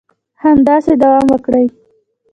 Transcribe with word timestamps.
همداسې 0.43 0.91
دوام 1.01 1.25
وکړي 1.31 1.65